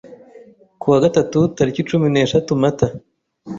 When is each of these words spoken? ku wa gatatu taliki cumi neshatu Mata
ku 0.79 0.85
wa 0.93 0.99
gatatu 1.03 1.37
taliki 1.55 1.87
cumi 1.89 2.07
neshatu 2.13 2.51
Mata 2.61 2.87